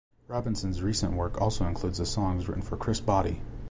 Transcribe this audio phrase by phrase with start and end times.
[0.27, 3.39] Robinson's recent work also includes the songs written for Chris Botti.